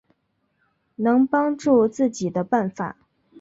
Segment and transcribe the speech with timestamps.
[0.95, 2.97] 能帮助自己的办法